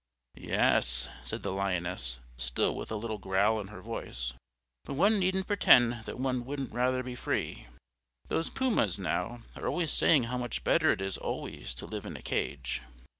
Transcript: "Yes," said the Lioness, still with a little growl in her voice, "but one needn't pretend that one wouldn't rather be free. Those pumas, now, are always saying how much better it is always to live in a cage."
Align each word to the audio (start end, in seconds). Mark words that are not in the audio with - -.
"Yes," 0.39 1.09
said 1.23 1.43
the 1.43 1.51
Lioness, 1.51 2.19
still 2.35 2.73
with 2.75 2.89
a 2.89 2.95
little 2.95 3.19
growl 3.19 3.59
in 3.59 3.67
her 3.67 3.83
voice, 3.83 4.33
"but 4.83 4.95
one 4.95 5.19
needn't 5.19 5.45
pretend 5.45 6.05
that 6.05 6.17
one 6.19 6.43
wouldn't 6.43 6.73
rather 6.73 7.03
be 7.03 7.13
free. 7.13 7.67
Those 8.27 8.49
pumas, 8.49 8.97
now, 8.97 9.43
are 9.55 9.67
always 9.67 9.91
saying 9.91 10.23
how 10.23 10.39
much 10.39 10.63
better 10.63 10.89
it 10.89 11.01
is 11.01 11.19
always 11.19 11.75
to 11.75 11.85
live 11.85 12.07
in 12.07 12.17
a 12.17 12.23
cage." 12.23 12.81